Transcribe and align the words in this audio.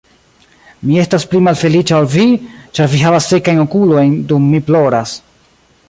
Mi 0.87 0.95
estas 1.01 1.25
pli 1.33 1.41
malfeliĉa 1.47 1.99
ol 1.99 2.09
vi, 2.15 2.25
ĉar 2.79 2.91
vi 2.95 3.05
havas 3.05 3.31
sekajn 3.35 3.63
okulojn, 3.67 4.17
dum 4.33 4.53
mi 4.55 4.65
ploras. 4.73 5.15